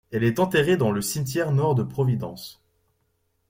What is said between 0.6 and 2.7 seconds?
dans le cimetière Nord de Providence.